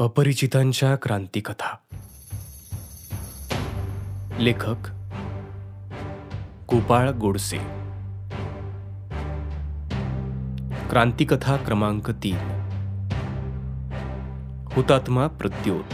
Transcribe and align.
अपरिचितांच्या 0.00 0.96
क्रांतिकथा. 0.96 1.76
लेखक 4.38 4.88
गोपाळ 6.72 7.10
गोडसे. 7.10 7.56
क्रांतिकथा 10.90 11.56
क्रमांक 11.56 12.10
तीन. 12.10 12.36
हुतात्मा 14.72 15.26
प्रत्योत. 15.26 15.84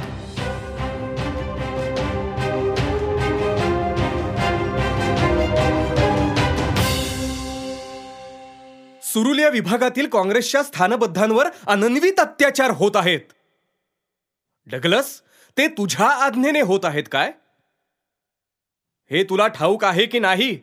सुरुलिया 9.04 9.48
विभागातील 9.48 10.06
काँग्रेसच्या 10.06 10.62
स्थानबद्धांवर 10.62 11.46
अनन्वित 11.66 12.20
अत्याचार 12.20 12.70
होत 12.70 12.92
आहेत. 12.94 13.20
डगलस 14.66 15.22
ते 15.56 15.68
तुझ्या 15.68 16.08
आज्ञेने 16.08 16.60
होत 16.60 16.80
आहेत 16.84 17.04
काय? 17.12 17.32
हे 19.10 19.24
तुला 19.24 19.46
ठाऊक 19.46 19.84
आहे 19.84 20.06
की 20.06 20.18
नाही? 20.18 20.58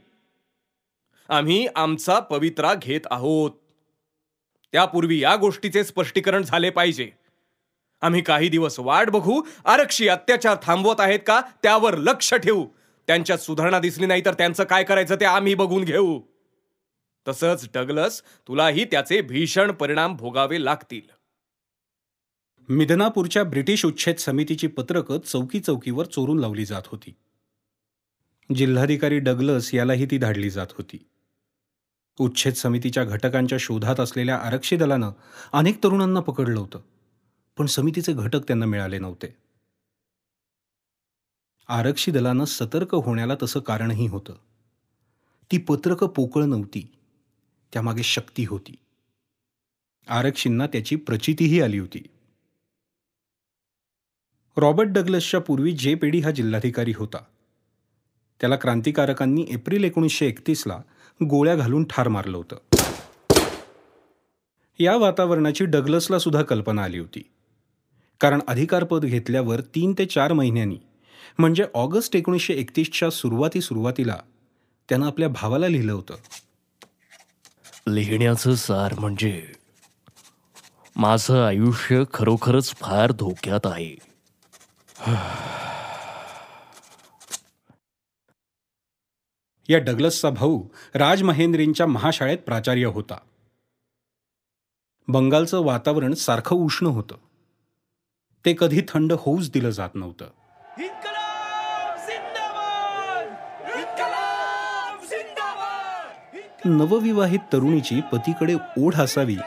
आम्ही 1.29 1.67
आमचा 1.75 2.19
पवित्रा 2.19 2.73
घेत 2.73 3.01
आहोत. 3.11 3.51
त्यापूर्वी 4.71 5.19
या 5.19 5.35
गोष्टीचे 5.35 5.83
स्पष्टीकरण 5.83 6.43
झाले 6.43 6.69
पाहिजे. 6.69 7.11
आम्ही 8.01 8.21
काही 8.21 8.49
दिवस 8.49 8.79
वाट 8.79 9.09
बघू 9.09 9.41
आरक्षी 9.65 10.07
अत्याचार 10.07 10.57
थांबवत 10.63 10.95
आहेत 10.99 11.19
का 11.27 11.41
त्यावर 11.63 11.97
लक्ष 11.97 12.33
ठेवू. 12.33 12.67
त्यांच्यात 13.07 13.37
सुधारणा 13.37 13.79
दिसली 13.79 14.05
नाही 14.05 14.25
तर 14.25 14.33
त्यांचं 14.33 14.63
काय 14.63 14.83
करायचं 14.83 15.15
ते 15.15 15.25
आम्ही 15.25 15.55
बघून 15.55 15.83
घेऊ. 15.83 16.21
तसंच 17.27 17.69
डगलस 17.73 18.21
तुलाही 18.21 18.85
त्याचे 18.85 19.21
भीषण 19.21 19.71
परिणाम 19.71 20.15
भोगावे 20.15 20.65
लागतील. 20.65 21.20
मिदनापूरच्या 22.71 23.43
ब्रिटिश 23.43 23.85
उच्छेद 23.85 24.15
समितीची 24.15 24.67
पत्रकं 24.67 25.19
चौकी 25.19 25.59
चौकीवर 25.59 26.05
चोरून 26.05 26.39
लावली 26.39 26.65
जात 26.65 26.81
होती. 26.85 27.15
जिल्हाधिकारी 28.55 29.19
डगलस 29.19 29.73
यालाही 29.73 30.05
ती 30.05 30.17
धाडली 30.17 30.49
जात 30.49 30.67
होती. 30.71 30.97
उच्छेद 32.19 32.53
समितीच्या 32.53 33.03
घटकांच्या 33.03 33.57
शोधात 33.61 33.99
असलेल्या 33.99 34.37
आरक्षी 34.37 34.77
दलानं 34.77 35.11
अनेक 35.53 35.83
तरुणांना 35.83 36.19
पकडलं 36.19 36.59
होतं 36.59 36.81
पण 37.57 37.65
समितीचे 37.65 38.13
घटक 38.13 38.47
त्यांना 38.47 38.65
मिळाले 38.65 38.99
नव्हते. 38.99 39.35
आरक्षी 41.67 42.11
दलानं 42.11 42.45
सतर्क 42.45 42.95
होण्याला 42.95 43.33
तसं 43.43 43.59
कारणही 43.59 44.07
होतं. 44.07 44.33
ती 45.51 45.57
पत्रकं 45.57 46.07
पोकळ 46.07 46.43
नव्हती 46.43 46.87
त्यामागे 47.73 48.03
शक्ती 48.03 48.43
होती. 48.43 48.75
आरक्षींना 50.07 50.67
त्याची 50.67 50.95
प्रचितीही 50.95 51.61
आली 51.61 51.79
होती. 51.79 52.03
रॉबर्ट 54.57 54.89
डग्लसच्या 54.89 55.39
पूर्वी 55.39 55.71
जे 55.71 55.95
पेडी 55.95 56.19
हा 56.19 56.31
जिल्हाधिकारी 56.31 56.93
होता. 56.95 57.17
त्याला 58.39 58.55
क्रांतिकारकांनी 58.55 59.45
एप्रिल 59.49 59.83
एकोणीसशे 59.83 60.27
एकतीसला 60.27 60.79
गोळ्या 61.23 61.55
घालून 61.55 61.83
ठार 61.83 62.07
मारलं 62.07 62.37
होतं. 62.37 62.57
या 64.79 64.97
वातावरणाची 64.97 65.65
डग्लसला 65.65 66.19
सुद्धा 66.19 66.43
कल्पना 66.43 66.83
आली 66.83 66.99
होती. 66.99 67.31
कारण 68.19 68.39
अधिकारपद 68.47 69.05
घेतल्यावर 69.05 69.61
तीन 69.61 69.93
ते 69.97 70.05
चार 70.05 70.33
महिन्यांनी 70.33 70.77
म्हणजे 71.39 71.65
ऑगस्ट 71.73 72.15
एकोणीसशे 72.15 72.53
एकतीसच्या 72.53 73.09
सुरुवाती 73.09 73.61
सुरुवातीला 73.61 74.17
त्यानं 74.89 75.05
आपल्या 75.05 75.29
भावाला 75.29 75.67
लिहिलं 75.67 75.91
होतं. 75.91 76.15
लिहिण्याचं 77.87 78.55
सार 78.55 78.99
म्हणजे 78.99 79.47
माझं 80.95 81.45
आयुष्य 81.45 82.03
खरोखरच 82.13 82.75
फार 82.75 83.11
धोक्यात 83.11 83.59
आहे. 83.65 84.11
या 89.69 89.77
डग्लसचा 89.77 90.29
भाऊ 90.29 90.63
राज 90.93 91.23
महेंद्रींच्या 91.23 91.87
महाशाळेत 91.87 92.37
प्राचार्य 92.37 92.85
होता. 92.85 93.17
बंगालचं 95.07 95.65
वातावरण 95.65 96.13
सारखं 96.13 96.55
उष्ण 96.55 96.85
होतं. 96.85 97.15
ते 98.45 98.55
कधी 98.59 98.81
थंड 98.89 99.13
होऊच 99.19 99.51
दिलं 99.51 99.69
जात 99.69 99.89
नव्हतं. 99.95 100.25
नवविवाहित 106.65 107.39
तरुणीची 107.53 108.01
पतीकडे 108.01 108.55
ओढ 108.77 108.95
असावी 108.95 109.37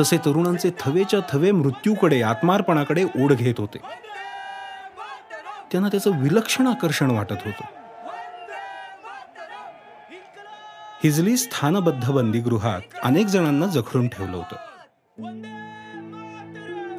तसे 0.00 0.18
तरुणांचे 0.18 0.70
थवेच्या 0.80 1.20
थवे 1.30 1.50
मृत्यूकडे 1.50 2.22
आत्मार्पणाकडे 2.22 3.04
ओढ 3.04 3.32
घेत 3.32 3.54
होते. 3.58 3.78
त्यांना 5.72 5.88
त्याचं 5.88 6.10
विलक्षण 6.18 6.66
आकर्षण 6.66 7.10
वाटत 7.10 7.42
होतं. 7.44 7.64
हिजली 11.04 11.36
स्थानबद्ध 11.36 12.10
बंदीगृहात 12.10 12.80
अनेक 13.02 13.26
जणांना 13.26 13.66
जखडून 13.66 14.08
ठेवलं 14.08 14.36
होतं. 14.36 14.56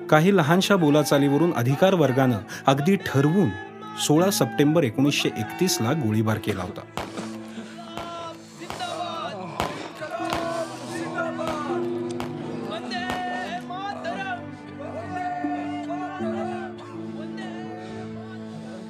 काही 0.08 0.38
लहानशा 0.38 0.76
बोलाचालीवरून 0.76 1.54
अधिकार 1.54 1.94
वर्गानं 1.94 2.38
अगदी 2.66 2.96
ठरवून 2.96 3.50
सोळा 4.00 4.30
सप्टेंबर 4.30 4.84
एकोणीसशे 4.84 5.30
एकतीसला 5.38 5.94
गोळीबार 5.94 6.38
केला 6.38 6.64
होता. 6.64 6.82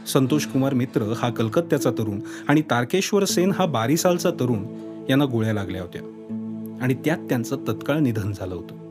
संतोष 0.08 0.46
कुमार 0.46 0.74
मित्र 0.74 1.14
हा 1.18 1.30
कलकत्त्याचा 1.30 1.91
तरुण 1.91 2.19
आणि 2.47 2.62
तारकेश्वर 2.62 3.25
सेन 3.25 3.52
हा 3.52 3.66
बारिसालचा 3.66 4.30
तरुण 4.30 4.66
यांना 5.09 5.25
गोळ्या 5.25 5.53
लागल्या 5.53 5.81
होत्या. 5.81 6.02
आणि 6.81 6.94
त्यात 6.94 7.18
त्यांचं 7.18 7.56
तत्काळ 7.56 8.00
निधन 8.00 8.31
झालं 8.31 8.56
होतं. 8.56 8.84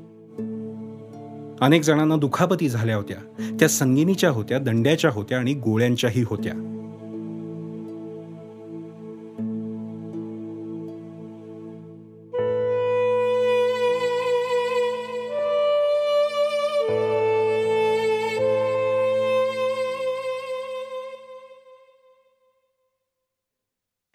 अनेक 1.61 1.83
जणांना 1.83 2.17
दुखापती 2.17 2.69
झाल्या 2.69 2.97
होत्या. 2.97 3.53
त्या 3.61 3.69
संगिनीच्या 3.69 4.31
होत्या 4.31 4.59
दंड्याच्या 4.59 5.11
होत्या 5.11 5.39
आणि 5.39 5.55
गोळ्यांच्याही 5.55 6.23
होत्या. 6.23 6.72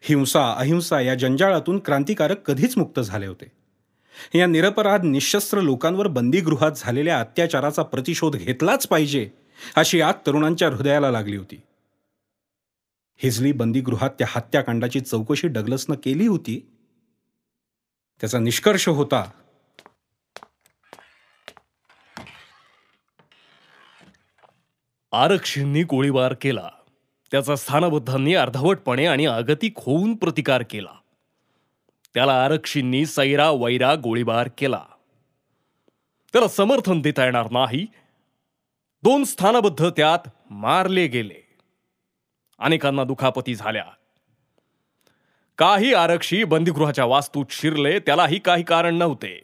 हिंसा 0.09 0.53
अहिंसा 0.53 1.01
या 1.01 1.15
जंजाळातून 1.15 1.79
क्रांतिकारक 1.79 2.41
कधीच 2.41 2.77
मुक्त 2.77 2.99
झाले 2.99 3.27
होते. 3.27 3.51
या 4.39 4.45
निरपराध 4.45 5.03
निशस्त्र 5.03 5.61
लोकांवर 5.61 6.07
बंदीगृहात 6.07 6.71
झालेल्या 6.75 7.19
अत्याचाराचा 7.19 7.83
प्रतिशोध 7.83 8.35
घेतलाच 8.35 8.87
पाहिजे 8.87 9.29
अशी 9.75 10.01
आत 10.01 10.13
तरुणांच्या 10.27 10.69
हृदयाला 10.69 11.11
लागली 11.11 11.37
होती. 11.37 11.61
हिजली 13.17 13.51
बंदीगृहात 13.51 14.09
त्या 14.09 14.27
हत्याकांडाची 14.29 14.99
चौकशी 14.99 15.47
डगलसनं 15.47 15.95
केली 15.95 16.27
होती. 16.27 16.71
त्याचा 18.21 18.39
निष्कर्ष 18.39 18.87
होता 18.87 19.31
आरक्षींनी 25.11 25.83
गोळीबार 25.83 26.35
केला. 26.41 26.69
त्याचा 27.31 27.55
स्थानबद्धांनी 27.55 28.35
अर्धवटपणे 28.35 29.05
आणि 29.05 29.25
आगतिक 29.25 29.73
होऊन 29.77 30.15
प्रतिकार 30.15 30.63
केला. 30.69 30.93
त्याला 32.13 32.43
आरक्षींनी 32.45 33.05
सैरा 33.05 33.51
वैरा 33.51 33.95
गोळीबार 33.95 34.49
केला. 34.57 34.85
त्याला 36.33 36.47
समर्थन 36.47 37.01
देता 37.01 37.23
येणार 37.23 37.51
नाही. 37.51 37.85
दोन 39.03 39.23
स्थानबद्ध 39.23 39.89
त्यात 39.89 40.29
मारले 40.49 41.07
गेले. 41.07 41.47
अनेकांना 42.59 43.03
दुखापती 43.03 43.55
झाल्या. 43.55 43.85
काही 45.57 45.93
आरक्षी 45.93 46.43
बंदीगृहाच्या 46.43 47.05
वास्तूत 47.05 47.45
शिरले 47.49 47.99
त्यालाही 47.99 48.39
काही 48.39 48.63
कारण 48.63 48.95
नव्हते. 48.95 49.41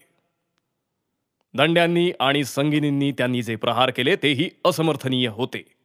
दंड्यांनी 1.54 2.12
आणि 2.20 2.46
संगिनींनी 2.46 3.12
त्यांनी 3.12 3.44
जे 3.44 3.56
प्रहार 3.56 3.90
केले 3.90 4.16
तेही 4.16 4.50
असमर्थनीय 4.66 5.28
होते. 5.28 5.83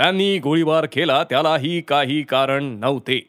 त्यांनी 0.00 0.38
गोळीबार 0.38 0.86
केला 0.92 1.24
त्यालाही 1.24 1.80
काही 1.80 2.22
कारण 2.22 2.64
नव्हते. 2.64 3.20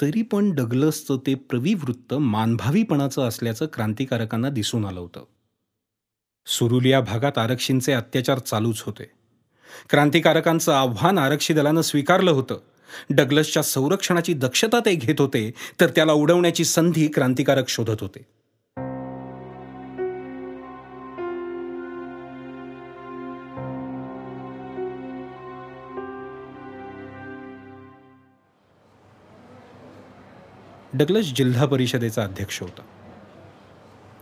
तरी 0.00 0.22
पण 0.22 0.54
डगलसचं 0.54 1.16
ते 1.16 1.34
प्रविवृत्त 1.34 2.14
मानभावीपणाचं 2.14 3.28
असल्याचं 3.28 3.66
क्रांतिकारकांना 3.72 4.48
दिसून 4.48 4.84
आलं 4.84 5.00
होतं. 5.00 5.24
सुरुलिया 6.46 7.00
भागात 7.00 7.38
आरक्षींचे 7.38 7.92
अत्याचार 7.92 8.38
चालूच 8.38 8.82
होते. 8.82 9.04
क्रांतिकारकांचं 9.90 10.72
आव्हान 10.72 11.18
आरक्षी 11.18 11.54
दलानं 11.54 11.80
स्वीकारलं 11.80 12.30
होतं 12.30 12.60
डगलसच्या 13.10 13.62
संरक्षणाची 13.62 14.32
दक्षता 14.32 14.78
ते 14.78 14.94
घेत 14.94 15.14
होते 15.18 15.54
तर 15.80 15.86
त्याला 15.86 16.12
उडवण्याची 16.12 16.64
संधी 16.64 17.08
क्रांतिकारक 17.08 17.68
शोधत 17.68 17.96
होते. 18.00 18.40
डगलस 30.94 31.32
जिल्हा 31.34 31.66
परिषदेचा 31.66 32.22
अध्यक्ष 32.22 32.62
होता. 32.62 32.82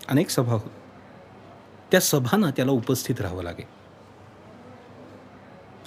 अनेक 0.09 0.31
सभा 0.31 0.53
होत्या. 0.53 0.79
त्या 1.91 2.01
सभांना 2.01 2.51
त्याला 2.51 2.73
उपस्थित 2.73 3.21
राहावं 3.21 3.43
लागेल. 3.43 3.88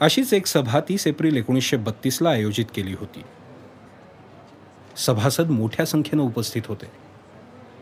अशीच 0.02 0.34
एक 0.34 0.48
सभा 0.48 0.80
तीस 0.80 1.08
एप्रिल 1.08 1.38
एकोणीसशे 1.38 1.78
बत्तीसला 1.78 2.30
आयोजित 2.30 2.66
केली 2.76 2.94
होती. 2.94 3.22
सभासद 4.98 5.50
मोठ्या 5.50 5.86
संख्येनं 5.86 6.24
उपस्थित 6.24 6.62
होते. 6.68 6.86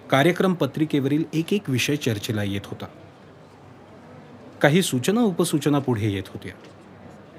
कार्यक्रम 0.09 0.53
पत्रिकेवरील 0.53 1.23
एक 1.33 1.53
एक 1.53 1.69
विषय 1.69 1.95
चर्चेला 1.95 2.43
येत 2.43 2.61
होता. 2.65 2.85
काही 4.61 4.81
सूचना 4.81 5.21
उपसूचना 5.21 5.79
पुढे 5.79 6.09
येत 6.09 6.23
होत्या. 6.27 6.51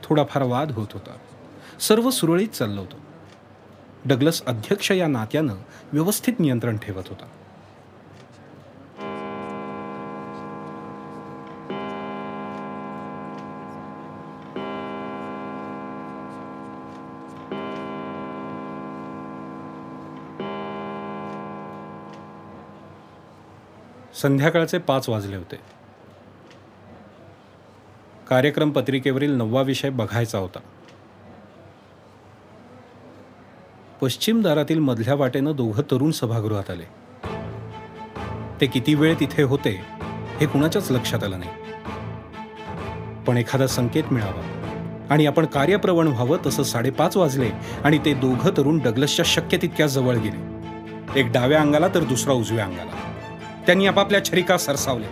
थोडाफार 0.02 0.42
वाद 0.42 0.70
होत 0.70 0.88
होता. 0.92 1.16
सर्व 1.80 2.10
सुरळीत 2.10 2.48
चाललं 2.48 2.80
होतं. 2.80 2.96
डगलस 4.04 4.44
अध्यक्ष 4.44 4.92
या 4.92 5.06
नात्यानं 5.06 5.54
व्यवस्थित 5.92 6.40
नियंत्रण 6.40 6.76
ठेवत 6.76 7.08
होता. 7.08 7.26
संध्याकाळचे 24.14 24.78
पाच 24.78 25.08
वाजले 25.08 25.36
होते. 25.36 25.56
कार्यक्रम 28.28 28.70
पत्रिकेवरील 28.70 29.30
नववा 29.30 29.62
विषय 29.62 29.90
बघायचा 29.90 30.38
होता. 30.38 30.58
पश्चिम 34.00 34.42
दारातील 34.42 34.78
मधल्या 34.78 35.14
वाटेनं 35.14 35.56
दोघं 35.56 35.82
तरुण 35.82 36.10
सभागृहात 36.10 36.70
आले. 36.70 36.84
ते 38.60 38.66
किती 38.66 38.94
वेळ 38.94 39.14
तिथे 39.20 39.42
होते 39.42 39.80
हे 40.40 40.46
कुणाच्याच 40.46 40.90
लक्षात 40.90 41.24
आलं 41.24 41.38
नाही. 41.38 41.50
पण 43.24 43.36
एखादा 43.36 43.66
संकेत 43.66 44.04
मिळावा 44.10 44.46
आणि 45.10 45.26
आपण 45.26 45.46
कार्यप्रवण 45.46 46.06
व्हावं 46.06 46.38
तसं 46.46 46.62
साडेपाच 46.62 47.16
वाजले 47.16 47.50
आणि 47.84 47.98
ते 48.04 48.14
दोघं 48.14 48.50
तरुण 48.56 48.78
डगलसच्या 48.78 49.24
शक्य 49.28 49.56
तितक्या 49.56 49.86
जवळ 49.86 50.14
गेले. 50.14 50.60
एक 51.20 51.32
डाव्या 51.32 51.60
अंगाला 51.60 51.88
तर 51.88 52.04
दुसरा 52.04 52.32
उजव्या 52.32 52.64
अंगाला. 52.64 53.09
त्यांनी 53.70 53.86
आपापल्या 53.86 54.24
छरिका 54.24 54.58
सरसावल्या. 54.58 55.10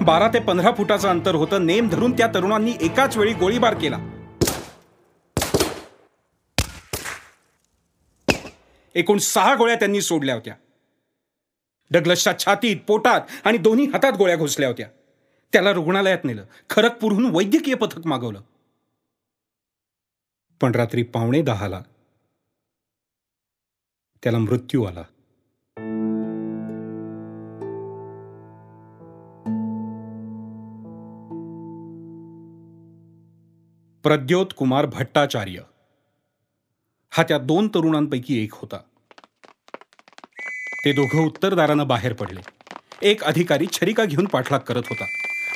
बारा 0.00 0.28
ते 0.28 0.38
पंधरा 0.38 0.70
फुटाचं 0.72 1.08
अंतर 1.08 1.34
होतं. 1.34 1.66
नेम 1.66 1.88
धरून 1.88 2.12
त्या 2.12 2.26
तरुणांनी 2.26 2.72
एकाच 2.80 3.16
वेळी 3.16 3.34
गोळीबार 3.34 3.74
केला. 3.74 3.98
एकूण 8.94 9.18
सहा 9.18 9.54
गोळ्या 9.54 9.76
त्यांनी 9.76 10.00
सोडल्या 10.00 10.34
होत्या. 10.34 10.54
डगलसच्या 11.90 12.38
छातीत 12.38 12.76
पोटात 12.86 13.20
आणि 13.44 13.58
दोन्ही 13.58 13.86
हातात 13.86 14.12
गोळ्या 14.12 14.36
घुसल्या 14.36 14.68
होत्या. 14.68 14.88
त्याला 15.52 15.72
रुग्णालयात 15.72 16.24
नेलं. 16.24 16.44
खरगपूरहून 16.70 17.26
वैद्यकीय 17.36 17.74
पथक 17.74 18.06
मागवलं. 18.06 18.40
पण 20.60 20.74
रात्री 20.74 21.02
पावणे 21.02 21.42
दहाला 21.42 21.80
त्याला 24.22 24.38
मृत्यू 24.38 24.84
आला. 24.84 25.02
प्रद्योत 34.06 34.46
कुमार 34.56 34.86
भट्टाचार्य. 34.86 35.60
हा 37.10 37.22
त्या 37.22 37.38
दोन 37.38 37.68
तरुणांपैकी 37.68 38.44
एक 38.44 38.52
होता. 38.52 38.76
ते 40.84 40.92
दोघं 40.92 41.26
उत्तरदारानं 41.26 41.86
बाहेर 41.86 42.12
पडले. 42.12 42.40
एक 43.02 43.24
अधिकारी 43.24 43.66
छरिका 43.72 44.04
घेऊन 44.04 44.26
पाठलाग 44.26 44.60
करत 44.60 44.82
होता. 44.90 45.04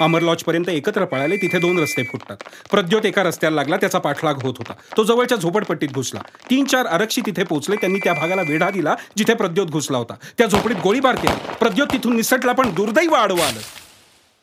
अमर 0.04 0.20
लॉजपर्यंत 0.20 0.68
एकत्र 0.68 1.04
पळाले 1.04 1.36
तिथे 1.36 1.58
दोन 1.58 1.78
रस्ते 1.78 2.02
फुटतात. 2.02 2.36
प्रद्योत 2.70 3.06
एका 3.06 3.22
रस्त्याला 3.22 3.54
लागला 3.54 3.76
त्याचा 3.76 3.98
पाठलाग 3.98 4.34
होत 4.34 4.54
होता. 4.58 4.72
तो 4.96 5.04
जवळच्या 5.04 5.38
झोपडपट्टीत 5.38 5.88
घुसला. 5.88 6.20
तीन 6.50 6.64
चार 6.64 6.86
आरक्षी 6.86 7.20
तिथे 7.26 7.44
पोहोचले 7.44 7.76
त्यांनी 7.76 7.98
त्या 7.98 8.14
भागाला 8.14 8.42
वेढा 8.42 8.70
दिला 8.70 8.94
जिथे 9.16 9.34
प्रद्योत 9.34 9.66
घुसला 9.66 9.98
होता. 9.98 10.14
त्या 10.38 10.46
झोपडीत 10.46 10.76
गोळीबार 10.82 11.14
केला. 11.14 11.52
प्रद्योत 11.52 11.86
तिथून 11.92 12.16
निसटला 12.16 12.52
पण 12.52 12.74
दुर्दैव 12.74 13.14
आडवं 13.14 13.40
आलं. 13.40 13.60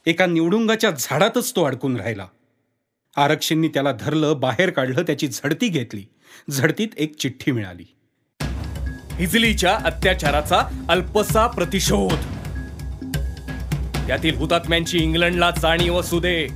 एका 0.05 0.25
निवडुंगाच्या 0.25 0.91
झाडातच 0.91 1.55
तो 1.55 1.63
अडकून 1.63 1.97
राहिला. 1.97 2.27
आरक्षींनी 3.17 3.67
त्याला 3.67 3.91
धरलं 3.91 4.39
बाहेर 4.39 4.69
काढलं 4.69 5.03
त्याची 5.03 5.27
झडती 5.27 5.67
घेतली. 5.67 6.03
झडतीत 6.49 6.87
एक 6.97 7.15
चिठ्ठी 7.15 7.51
मिळाली. 7.51 7.83
हिजलीच्या 9.13 9.75
अत्याचाराचा 9.75 10.85
अल्पसा 10.89 11.47
प्रतिशोध. 11.47 12.13
त्यातील 14.07 14.35
हुतात्म्यांची 14.35 14.97
इंग्लंडला 14.97 15.51
जाणीव 15.51 15.99
असू 15.99 16.19
दे. 16.19 16.47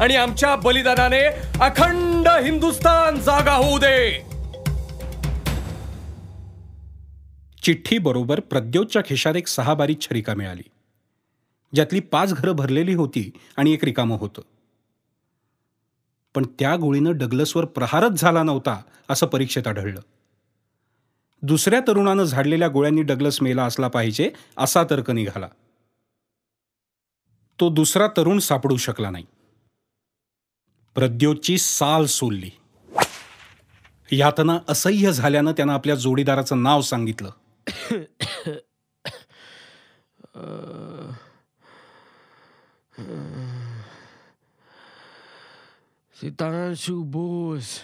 आणि 0.00 0.16
आमच्या 0.16 0.56
बलिदानाने 0.56 1.26
अखंड 1.60 2.28
हिंदुस्थान 2.28 3.20
जागा 3.20 3.52
होऊ 3.52 3.78
दे. 3.78 4.20
चिठ्ठी 7.62 7.98
बरोबर 7.98 8.40
प्रद्योतच्या 8.40 9.02
खिशात 9.02 9.34
एक 9.34 9.46
सहा 9.46 9.74
बारी 9.74 9.94
छरिका 10.00 10.34
मिळाली. 10.34 10.68
ज्यातली 11.74 12.00
पाच 12.00 12.34
घरं 12.34 12.52
भरलेली 12.52 12.94
होती 12.94 13.30
आणि 13.56 13.72
एक 13.72 13.84
रिकामं 13.84 14.18
होतं. 14.18 14.40
पण 16.36 16.44
त्या 16.58 16.76
गोळीनं 16.76 17.16
डगलसवर 17.16 17.64
प्रहारच 17.64 18.12
झाला 18.12 18.42
नव्हता 18.42 18.82
असं 19.08 19.26
परीक्षेत 19.26 19.66
आढळलं. 19.66 20.00
दुसऱ्या 21.42 21.80
तरुणानं 21.80 22.24
झाडलेल्या 22.24 22.68
गोळ्यांनी 22.68 23.02
डगलस 23.02 23.42
मेला 23.42 23.64
असला 23.64 23.88
पाहिजे 23.88 24.30
असा 24.56 24.84
तर्क 24.84 25.10
निघाला. 25.10 25.48
तो 27.60 27.70
दुसरा 27.70 28.06
तरुण 28.16 28.38
सापडू 28.38 28.76
शकला 28.76 29.10
नाही. 29.10 29.24
प्रद्योतची 30.94 31.58
साल 31.58 32.04
सोलली. 32.06 32.50
यातना 34.12 34.58
असह्य 34.68 35.12
झाल्यानं 35.12 35.52
त्यानं 35.52 35.72
आपल्या 35.72 35.94
जोडीदाराचं 35.94 36.62
नाव 36.62 36.80
सांगितलं. 36.80 37.30
सितांशु 46.20 47.02
बोस 47.02 47.80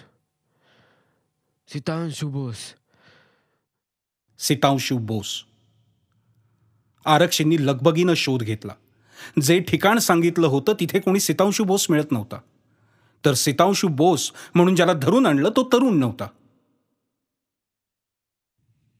C'est 1.74 2.26
बोस 2.26 2.74
सितांशू 4.38 4.98
बोस 4.98 5.44
आरक्षींनी 7.04 7.56
लगबगीनं 7.66 8.14
शोध 8.14 8.42
घेतला. 8.42 8.72
जे 9.42 9.60
ठिकाण 9.60 9.98
सांगितलं 9.98 10.46
होतं 10.46 10.72
तिथे 10.80 11.00
कोणी 11.00 11.20
सितांशू 11.20 11.64
बोस 11.64 11.86
मिळत 11.90 12.12
नव्हता. 12.12 12.38
तर 13.24 13.34
सितांशू 13.34 13.88
बोस 13.88 14.32
म्हणून 14.54 14.74
ज्याला 14.74 14.92
धरून 14.92 15.26
आणलं 15.26 15.50
तो 15.50 15.68
तरुण 15.72 15.98
नव्हता. 15.98 16.26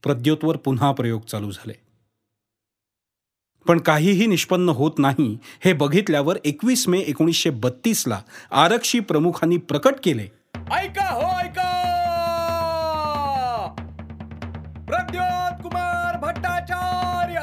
प्रद्योतवर 0.03 0.57
पुन्हा 0.57 0.91
प्रयोग 0.91 1.21
चालू 1.21 1.51
झाले. 1.51 1.82
पण 3.67 3.79
काहीही 3.79 4.25
निष्पन्न 4.27 4.69
होत 4.69 4.99
नाही. 4.99 5.37
हे 5.65 5.73
बघितल्यावर 5.73 6.37
एकवीस 6.45 6.87
मे 6.87 6.99
एकोणीसशे 6.99 7.49
बत्तीसला 7.49 8.19
आरक्षी 8.51 8.99
प्रमुखांनी 8.99 9.57
प्रकट 9.57 9.95
केले. 10.03 10.27
ऐका 10.71 11.09
हो 11.09 11.39
ऐका! 11.39 11.69
प्रद्योत 14.87 15.61
कुमार 15.63 16.17
भट्टाचार्य 16.17 17.41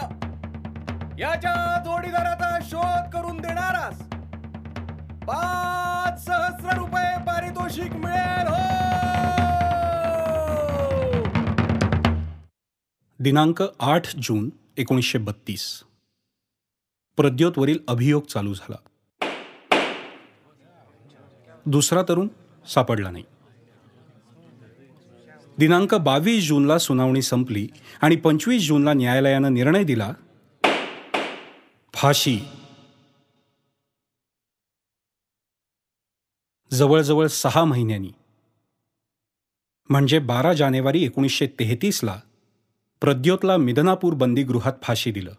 याच्या 1.19 1.83
जोडीदाराचा 1.85 2.59
शोध 2.63 3.11
करून 3.13 3.37
देणारास 3.37 3.99
पाच 5.27 6.25
सहस्र 6.27 6.77
रुपये 6.77 7.17
पारितोषिक 7.27 7.93
मिळेल 7.93 8.47
हो! 8.49 8.59
दिनांक 13.21 13.63
आठ 13.81 14.07
जून 14.17 14.51
एकोणीसशे 14.79 15.19
बत्तीस. 15.19 15.83
प्रद्योतवरील 17.17 17.79
अभियोग 17.89 18.25
चालू 18.25 18.55
झाला. 18.55 18.77
दुसरा 21.67 22.03
तरुण 22.03 22.29
सापडला 22.69 23.11
नाही. 23.11 23.25
दिनांक 25.59 25.95
बावीस 25.95 26.49
जूनला 26.49 26.79
सुनावणी 26.79 27.23
संपली 27.23 27.69
आणि 28.03 28.17
पंचवीस 28.17 28.67
जूनला 28.67 28.93
न्यायालयानं 28.93 29.55
निर्णय 29.55 29.85
दिला 29.85 30.15
फाशी. 31.95 32.41
जवळजवळ 36.71 37.27
सहा 37.27 37.65
महिन्यांनी. 37.65 38.11
म्हणजे 39.89 40.19
बारा 40.19 40.53
जानेवारी 40.53 41.05
एकोणीसशे 41.05 41.47
तेहतीसला 41.47 42.21
प्रद्योतला 43.01 43.57
मिदनापूर 43.57 44.15
बंदीगृहात 44.15 44.73
फाशी 44.83 45.13
दिलं. 45.13 45.35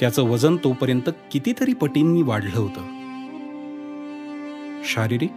त्याचं 0.00 0.22
वजन 0.22 0.56
तोपर्यंत 0.64 1.10
कितीतरी 1.32 1.74
पटींनी 1.74 2.22
वाढलं 2.22 2.58
होतं. 2.58 2.98
शारीरिक 4.84 5.32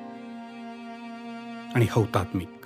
आणि 1.76 1.86
हौतात्मिक. 1.92 2.61